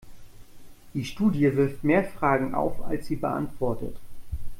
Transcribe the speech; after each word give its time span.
Die 0.95 1.05
Studie 1.05 1.55
wirft 1.55 1.83
mehr 1.83 2.03
Fragen 2.03 2.55
auf, 2.55 2.83
als 2.85 3.05
sie 3.05 3.17
beantwortet. 3.17 3.95